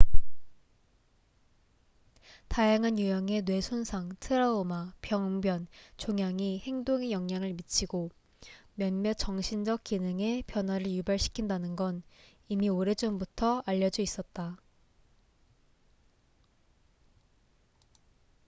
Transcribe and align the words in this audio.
다양한 2.47 2.97
유형의 2.97 3.43
뇌 3.45 3.61
손상 3.61 4.09
트라우마 4.19 4.93
병변 5.03 5.67
종양이 5.97 6.57
행동에 6.59 7.11
영향을 7.11 7.53
미치고 7.53 8.09
몇몇 8.73 9.13
정신적 9.13 9.83
기능에 9.83 10.41
변화를 10.47 10.89
유발시킨다는건 10.89 12.01
이미 12.49 12.67
오래전부터 12.67 13.61
알려져 13.67 14.01
있었다 14.01 14.57